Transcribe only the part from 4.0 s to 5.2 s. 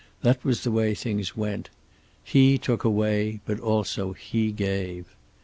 He gave.